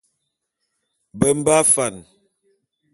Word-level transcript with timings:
Be 1.17 1.27
mbe 1.37 1.51
afan. 1.61 1.95